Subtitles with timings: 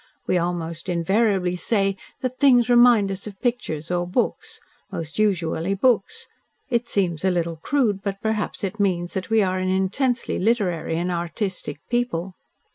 [0.25, 4.59] We almost invariably say that things remind us of pictures or books
[4.91, 6.25] most usually books.
[6.71, 10.97] It seems a little crude, but perhaps it means that we are an intensely literary
[10.97, 12.33] and artistic people."